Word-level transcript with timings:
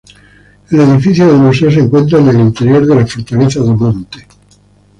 El 0.71 0.79
edificio 0.79 1.27
del 1.27 1.37
museo 1.39 1.69
se 1.69 1.79
encuentra 1.79 2.17
en 2.17 2.29
el 2.29 2.39
interior 2.39 2.83
de 2.87 2.95
la 2.95 3.05
Fortaleza 3.05 3.59
do 3.59 3.75
Monte. 3.75 4.27